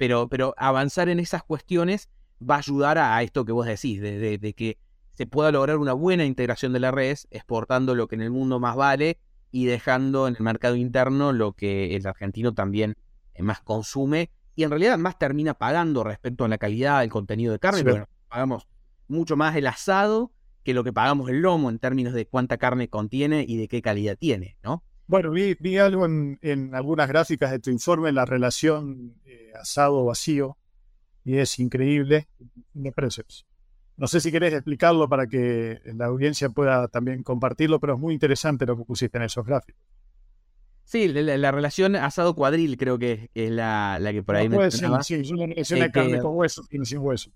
[0.03, 2.09] Pero, pero avanzar en esas cuestiones
[2.43, 4.77] va a ayudar a, esto que vos decís, de, que
[5.12, 8.59] se pueda lograr una buena integración de la red, exportando lo que en el mundo
[8.59, 9.21] más vale
[9.53, 12.97] y dejando en el mercado interno lo que el argentino también
[13.35, 17.53] eh, más consume y en realidad más termina pagando respecto a la calidad del contenido
[17.53, 17.85] de carne.
[17.85, 18.67] Bueno, pagamos
[19.07, 20.33] mucho más el asado
[20.65, 23.81] que lo que pagamos el lomo en términos de cuánta carne contiene y de qué
[23.83, 24.83] calidad tiene, ¿no?
[25.12, 30.57] Bueno, vi, algo en, algunas gráficas de tu informe, la relación eh, asado-vacío,
[31.22, 32.29] y es increíble
[32.72, 33.46] de precios.
[33.98, 38.14] No sé si querés explicarlo para que la audiencia pueda también compartirlo, pero es muy
[38.14, 39.83] interesante lo que pusiste en esos gráficos.
[40.85, 44.83] Sí, la, relación asado-cuadril creo que es la, que por ahí me sí,
[45.16, 47.31] es una relación de carne con hueso y sin hueso.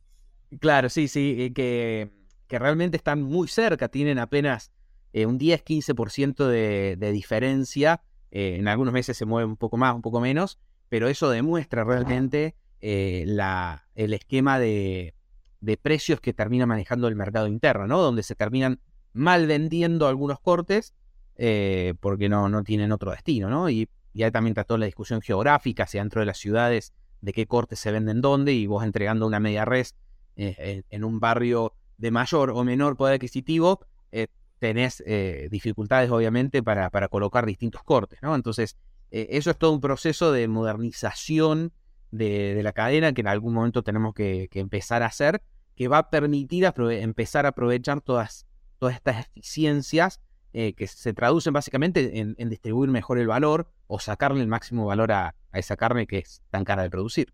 [0.60, 2.10] Claro, sí, sí, eh, que,
[2.48, 4.72] que realmente están muy cerca, tienen apenas
[5.20, 8.02] eh, un 10-15% de, de, diferencia.
[8.30, 11.84] Eh, en algunos meses se mueve un poco más, un poco menos, pero eso demuestra
[11.84, 15.14] realmente la, el esquema de,
[15.60, 18.00] de precios que termina manejando el mercado interno, ¿no?
[18.00, 18.78] Donde se terminan
[19.12, 20.94] mal vendiendo algunos cortes
[21.36, 23.68] eh, porque no, no tienen otro destino, ¿no?
[23.68, 27.78] Y, ya también trató la discusión geográfica hacia dentro de las ciudades, de qué cortes
[27.78, 29.94] se venden dónde, y vos entregando una media res
[30.36, 35.02] eh, en un barrio de mayor o menor poder adquisitivo, eh, tenés
[35.50, 38.34] dificultades obviamente para, para, colocar distintos cortes, ¿no?
[38.34, 38.76] Entonces,
[39.10, 41.72] eso es todo un proceso de modernización
[42.10, 45.42] de, la cadena que en algún momento tenemos que, empezar a hacer,
[45.76, 48.46] que va a permitir empezar a aprovechar todas,
[48.78, 50.20] todas estas eficiencias
[50.52, 55.12] eh, que se traducen básicamente en, distribuir mejor el valor o sacarle el máximo valor
[55.12, 57.32] a, esa carne que es tan cara de producir.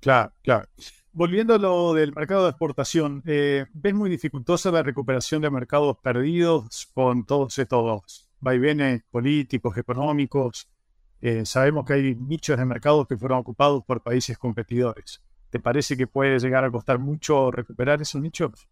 [0.00, 0.68] Claro, claro.
[1.12, 5.96] Volviendo a lo del mercado de exportación, eh, ¿ves muy dificultosa la recuperación de mercados
[6.02, 10.68] perdidos con todos estos vaivenes políticos, económicos?
[11.20, 15.20] Eh, sabemos que hay nichos de mercados que fueron ocupados por países competidores.
[15.50, 18.68] ¿Te parece que puede llegar a costar mucho recuperar esos nichos?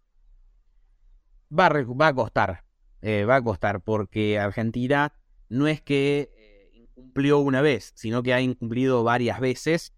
[1.50, 2.64] Va va a costar,
[3.02, 5.12] eh, va a costar, porque Argentina
[5.48, 9.94] no es que eh, incumplió una vez, sino que ha incumplido varias veces.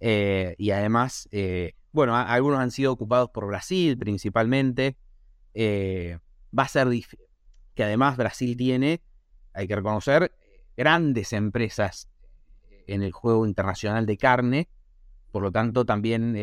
[0.00, 1.28] Eh, y además,
[1.92, 4.96] bueno, algunos han sido ocupados por Brasil principalmente.
[5.56, 7.26] va a ser difícil.
[7.74, 9.02] Que además Brasil tiene,
[9.54, 10.32] hay que reconocer,
[10.76, 12.08] grandes empresas
[12.86, 14.68] en el juego internacional de carne.
[15.30, 16.36] Por lo tanto, también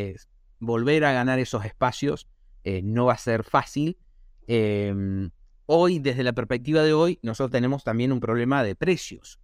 [0.58, 2.28] volver a ganar esos espacios
[2.64, 3.98] no va a ser fácil.
[4.46, 5.30] Em,
[5.70, 9.38] Hoy, desde la perspectiva de hoy, nosotros tenemos también un problema de precios,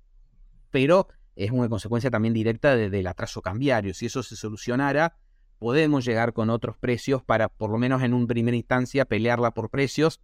[0.70, 3.94] pero es una consecuencia también directa del atraso cambiario.
[3.94, 5.16] Si eso se solucionara,
[5.58, 9.70] podemos llegar con otros precios para, por lo menos en una primera instancia, pelearla por
[9.70, 10.20] precios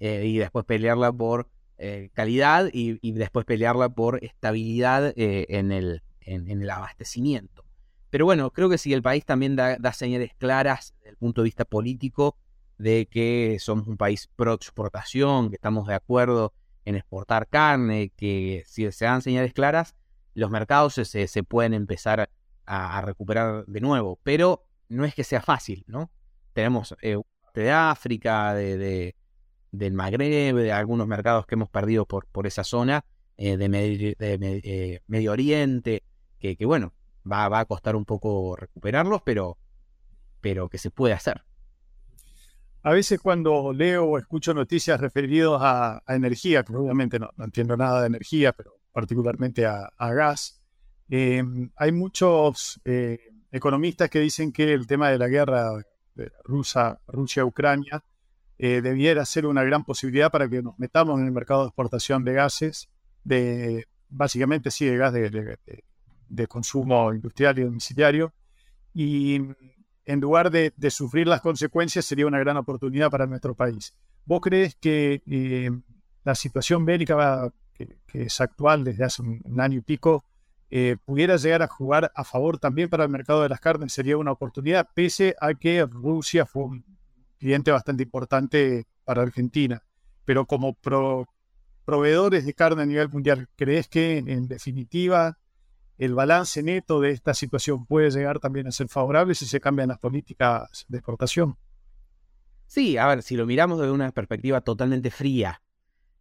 [0.00, 1.48] eh, y después pelearla por
[1.78, 7.64] eh, calidad y, después pelearla por estabilidad eh, en, el, en, el abastecimiento.
[8.10, 11.42] Pero bueno, creo que si el país también da, da señales claras desde el punto
[11.42, 12.36] de vista político,
[12.78, 16.52] de que somos un país pro exportación, que estamos de acuerdo
[16.84, 19.94] en exportar carne, que si se dan señales claras,
[20.34, 22.30] los mercados se, pueden empezar
[22.66, 24.18] a, recuperar de nuevo.
[24.22, 26.10] Pero no es que sea fácil, ¿no?
[26.52, 27.18] Tenemos eh,
[27.54, 29.14] de África, de,
[29.72, 33.04] del Magreb, de algunos mercados que hemos perdido por, por esa zona,
[33.36, 36.04] eh, de, eh, Medio Oriente,
[36.38, 36.92] que, que bueno,
[37.30, 39.58] va, va, a costar un poco recuperarlos, pero,
[40.40, 41.42] pero que se puede hacer.
[42.84, 48.02] A veces cuando leo o escucho noticias referidas a, energía, que obviamente no, entiendo nada
[48.02, 50.62] de energía, pero particularmente a, gas,
[51.10, 53.18] em, hay muchos eh,
[53.52, 55.72] economistas que dicen que el tema de la guerra
[56.14, 58.02] de Rusia-Ucrania
[58.56, 62.24] eh, debiera ser una gran posibilidad para que nos metamos en el mercado de exportación
[62.24, 62.88] de gases,
[63.22, 65.58] de básicamente sí, de gas de,
[66.28, 68.32] de consumo industrial y domiciliario.
[68.94, 69.40] Y
[70.06, 73.94] en lugar de, sufrir las consecuencias, sería una gran oportunidad para nuestro país.
[74.24, 75.70] ¿Vos crees que eh,
[76.24, 80.24] la situación bélica que, es actual desde hace un, año y pico
[80.70, 84.16] eh, pudiera llegar a jugar a favor también para el mercado de las carnes, sería
[84.16, 86.84] una oportunidad, pese a que Rusia fue un
[87.38, 89.82] cliente bastante importante para Argentina.
[90.24, 90.76] Pero como
[91.84, 95.38] proveedores de carne a nivel mundial, ¿crees que en definitiva
[95.98, 99.88] el balance neto de esta situación puede llegar también a ser favorable si se cambian
[99.88, 101.56] las políticas de exportación?
[102.66, 105.60] Sí, a ver, si lo miramos desde una perspectiva totalmente fría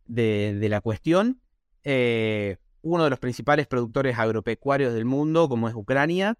[0.05, 1.41] de, la cuestión,
[1.83, 6.37] eh, uno de los principales productores agropecuarios del mundo, como es Ucrania,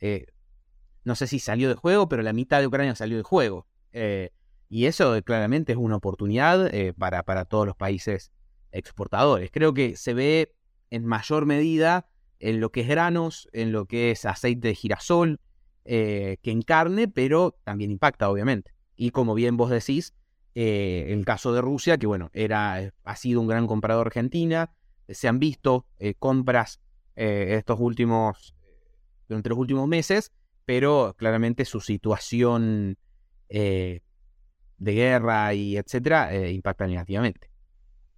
[0.00, 0.26] eh,
[1.04, 3.66] no sé si salió de juego, pero la mitad de Ucrania salió de juego.
[3.92, 4.30] Eh,
[4.68, 8.32] y eso claramente es una oportunidad para, para todos los países
[8.72, 9.50] exportadores.
[9.52, 10.56] Creo que se ve
[10.90, 12.08] en mayor medida
[12.40, 15.40] en lo que es granos, en lo que es aceite de girasol,
[15.84, 18.72] que en carne, pero también impacta, obviamente.
[18.96, 20.14] Y como bien vos decís,
[20.58, 24.70] eh, el caso de Rusia, que bueno, era, eh, ha sido un gran comprador Argentina,
[25.06, 25.84] eh, se han visto
[26.18, 26.80] compras
[27.14, 28.54] estos últimos,
[29.28, 30.32] durante los últimos meses,
[30.64, 32.96] pero claramente su situación
[33.48, 34.00] de
[34.78, 37.50] guerra y etcétera impacta negativamente.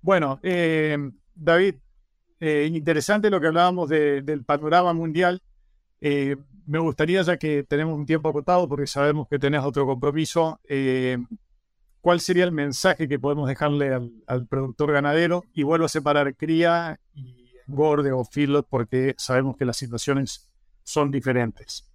[0.01, 0.41] Bueno,
[1.35, 1.75] David,
[2.41, 5.43] interesante lo que hablábamos del panorama mundial.
[6.01, 10.61] me gustaría, ya que tenemos un tiempo acotado, porque sabemos que tenés otro compromiso,
[12.01, 13.93] ¿cuál sería el mensaje que podemos dejarle
[14.27, 15.45] al, productor ganadero?
[15.53, 20.51] Y vuelvo a separar cría y engorde o feedlot porque sabemos que las situaciones
[20.85, 21.91] son diferentes.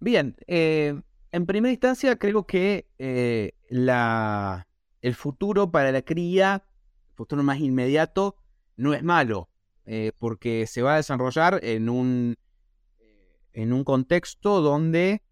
[0.00, 1.00] Bien, eh,
[1.32, 4.66] en primera instancia creo que eh, la,
[5.00, 6.64] el futuro para la cría,
[7.10, 8.36] el futuro más inmediato,
[8.76, 9.48] no es malo,
[9.86, 12.36] eh, porque se va a desarrollar en un,
[13.52, 15.22] en un contexto donde,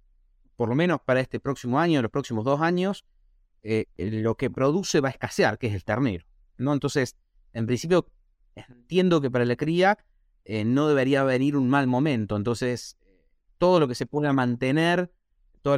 [0.56, 3.04] por lo menos para este próximo año, los próximos dos años,
[3.62, 6.26] eh, lo que produce va a escasear, que es el ternero.
[6.58, 6.72] ¿no?
[6.72, 7.16] Entonces,
[7.52, 8.08] en principio,
[8.54, 9.98] entiendo que para la cría
[10.44, 12.36] eh, no debería venir un mal momento.
[12.36, 12.96] Entonces,
[13.58, 15.12] todo lo que se pueda mantener,
[15.62, 15.76] todo,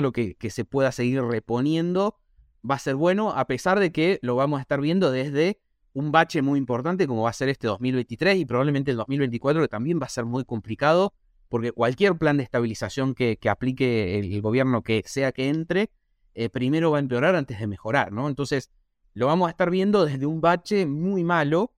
[0.00, 2.20] lo que, se pueda seguir reponiendo,
[2.68, 5.60] va a ser bueno, a pesar de que lo vamos a estar viendo desde
[5.92, 9.68] un bache muy importante como va a ser este 2023 y probablemente el 2024, que
[9.68, 11.12] también va a ser muy complicado,
[11.48, 15.90] porque cualquier plan de estabilización que, aplique el, gobierno que sea que entre,
[16.34, 18.28] eh, primero va a empeorar antes de mejorar, ¿no?
[18.28, 18.70] Entonces,
[19.14, 21.72] lo vamos a estar viendo desde un bache muy malo,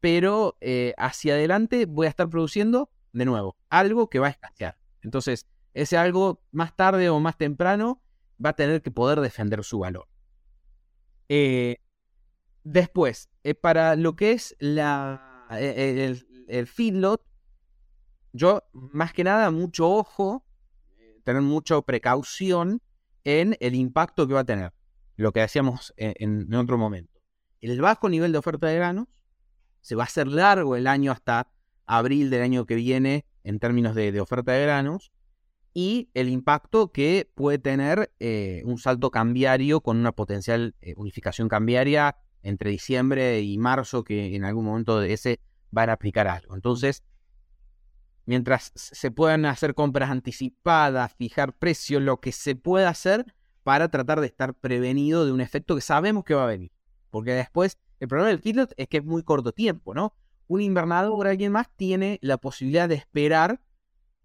[0.00, 4.78] pero eh, hacia adelante voy a estar produciendo de nuevo algo que va a escasear.
[5.02, 8.02] Entonces, ese algo más tarde o más temprano
[8.44, 10.06] va a tener que poder defender su valor.
[11.28, 11.78] Eh,
[12.64, 13.30] después,
[13.62, 17.24] para lo que es la, el, el feedlot,
[18.32, 20.44] yo más que nada mucho ojo,
[21.24, 22.82] tener mucha precaución
[23.24, 24.72] en el impacto que va a tener,
[25.16, 27.20] lo que decíamos en, otro momento.
[27.60, 29.08] El bajo nivel de oferta de granos
[29.80, 31.50] se va a hacer largo el año hasta
[31.86, 35.12] abril del año que viene en términos de, oferta de granos
[35.72, 41.48] y el impacto que puede tener eh, un salto cambiario con una potencial eh, unificación
[41.48, 46.54] cambiaria entre diciembre y marzo que en algún momento de ese van a aplicar algo.
[46.54, 47.02] Entonces,
[48.26, 54.20] mientras se puedan hacer compras anticipadas, fijar precios, lo que se pueda hacer para tratar
[54.20, 56.72] de estar prevenido de un efecto que sabemos que va a venir.
[57.10, 60.14] Porque después, el problema del feedlot es que es muy corto tiempo, ¿no?
[60.46, 63.60] Un invernador o alguien más tiene la posibilidad de esperar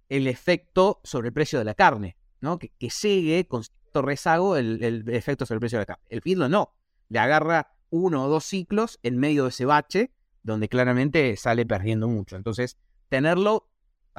[0.09, 2.59] el efecto sobre el precio de la carne, ¿no?
[2.59, 6.05] Que, que llegue con cierto rezago el, efecto sobre el precio de la carne.
[6.09, 6.75] El feedlot no.
[7.09, 10.11] Le agarra uno o dos ciclos en medio de ese bache,
[10.43, 12.35] donde claramente sale perdiendo mucho.
[12.35, 12.77] Entonces,
[13.09, 13.67] tenerlo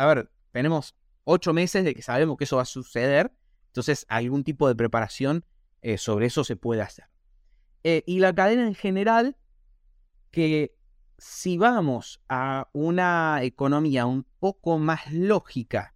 [0.00, 3.34] a ver, tenemos ocho meses de que sabemos que eso va a suceder,
[3.66, 5.44] entonces algún tipo de preparación
[5.82, 7.04] eh, sobre eso se puede hacer.
[7.84, 9.36] Eh, y la cadena en general,
[10.30, 10.74] que
[11.18, 15.94] si vamos a una economía un poco más lógica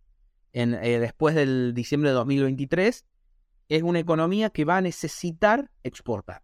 [0.52, 0.66] eh,
[1.00, 3.06] después del diciembre de 2023,
[3.70, 6.42] es una economía que va a necesitar exportar.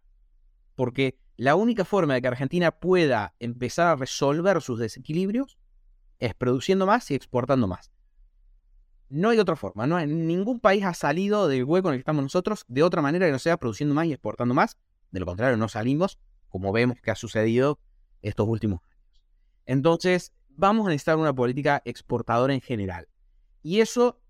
[0.76, 5.59] Porque la única forma de que Argentina pueda empezar a resolver sus desequilibrios
[6.20, 7.90] es produciendo más y exportando más.
[9.08, 12.22] No hay otra forma, no ningún país ha salido del hueco en el que estamos
[12.22, 14.76] nosotros de otra manera que no sea produciendo más y exportando más.
[15.10, 17.80] De lo contrario, no salimos, como vemos que ha sucedido
[18.22, 18.90] estos últimos años.
[19.66, 23.08] Entonces, vamos a necesitar una política exportadora en general.
[23.62, 24.20] Y eso,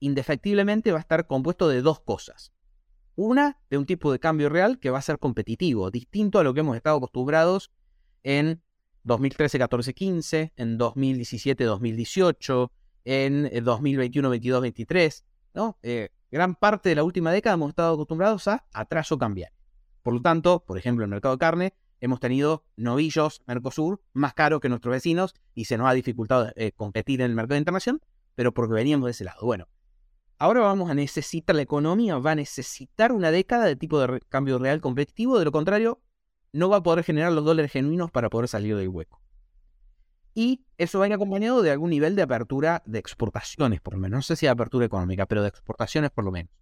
[0.00, 2.52] indefectiblemente, va a estar compuesto de dos cosas.
[3.14, 6.54] Una, de un tipo de cambio real que va a ser competitivo, distinto a lo
[6.54, 7.70] que hemos estado acostumbrados
[8.22, 8.62] en
[9.04, 12.72] 2013, 14, 15, en 2017, 2018,
[13.04, 15.24] en 2021, 22, 23,
[15.54, 15.78] ¿no?
[15.82, 19.52] Eh, gran parte de la última década hemos estado acostumbrados a atraso cambiar.
[20.02, 24.60] Por lo tanto, por ejemplo, el mercado de carne hemos tenido novillos Mercosur más caros
[24.60, 28.00] que nuestros vecinos y se nos ha dificultado eh, competir en el mercado internacional,
[28.34, 29.44] pero porque veníamos de ese lado.
[29.44, 29.68] Bueno,
[30.38, 34.58] ahora vamos a necesitar, la economía va a necesitar una década de tipo de cambio
[34.58, 36.00] real competitivo, de lo contrario,
[36.52, 39.20] no va a poder generar los dólares genuinos para poder salir del hueco.
[40.34, 44.00] Y eso va a ir acompañado de algún nivel de apertura de exportaciones, por lo
[44.00, 44.18] menos.
[44.18, 46.52] No sé si de apertura económica, pero de exportaciones por lo menos.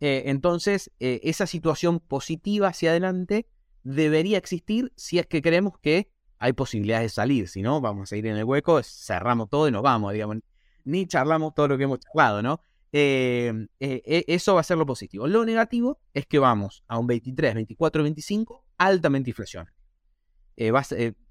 [0.00, 3.46] Eh, entonces, eh, esa situación positiva hacia adelante
[3.84, 7.48] debería existir si es que creemos que hay posibilidades de salir.
[7.48, 10.38] Si no, vamos a ir en el hueco, cerramos todo y nos vamos, digamos.
[10.84, 12.60] Ni charlamos todo lo que hemos charlado, ¿no?
[12.94, 15.28] Eh, eso va a ser lo positivo.
[15.28, 19.74] Lo negativo es que vamos a un 23, 24, 25 altamente inflacionario.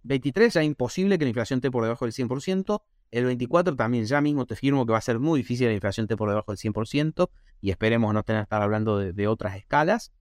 [0.03, 2.81] 23 ya es imposible que la inflación esté por debajo del 100%.
[3.11, 6.05] El 24 también ya mismo te firmo que va a ser muy difícil la inflación
[6.05, 7.29] esté por debajo del 100%
[7.59, 10.11] y esperemos no tener que estar hablando de, otras escalas.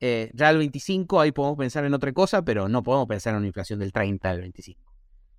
[0.00, 3.38] Eh, ya el 25 ahí podemos pensar en otra cosa, pero no podemos pensar en
[3.38, 4.94] una inflación del 30 al 25.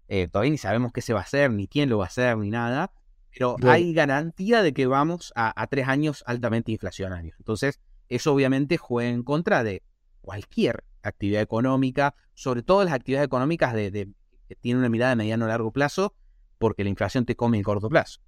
[0.10, 2.38] Eh, todavía ni sabemos qué se va a hacer, ni quién lo va a hacer,
[2.38, 2.92] ni nada,
[3.38, 7.36] pero hay garantía de que vamos a, tres años altamente inflacionarios.
[7.38, 7.80] Entonces,
[8.10, 9.84] eso obviamente juega en contra de
[10.22, 14.10] cualquier actividad económica, sobre todo las actividades económicas de,
[14.48, 16.14] que tienen una mirada de mediano a largo plazo,
[16.58, 18.22] porque la inflación te come en corto plazo.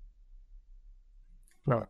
[1.63, 1.89] Claro.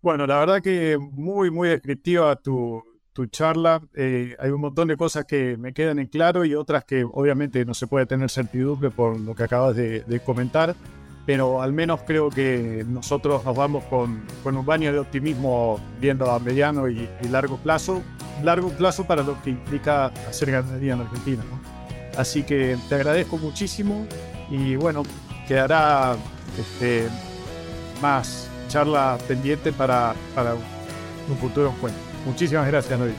[0.00, 3.82] Bueno, la verdad que muy, muy descriptiva tu, tu charla.
[3.94, 7.64] Eh, hay un montón de cosas que me quedan en claro y otras que obviamente
[7.64, 10.74] no se puede tener certidumbre por lo que acabas de, comentar,
[11.26, 16.30] pero al menos creo que nosotros nos vamos con, con un baño de optimismo viendo
[16.30, 18.02] a mediano y, largo plazo.
[18.42, 21.42] Largo plazo para lo que implica hacer ganadería en Argentina.
[22.16, 24.06] Así que te agradezco muchísimo
[24.50, 25.02] y bueno,
[25.46, 26.16] quedará
[26.58, 27.08] este,
[28.00, 32.02] más charla pendiente para, para un futuro encuentro.
[32.26, 33.12] Muchísimas gracias, Noy.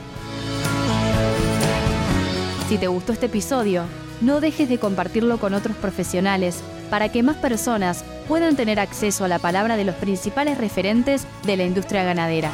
[2.68, 3.84] Si te gustó este episodio,
[4.20, 9.28] no dejes de compartirlo con otros profesionales para que más personas puedan tener acceso a
[9.28, 12.50] la palabra de los principales referentes de la industria ganadera.